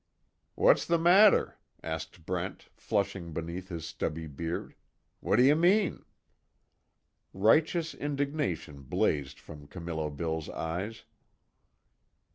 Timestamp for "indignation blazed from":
7.93-9.67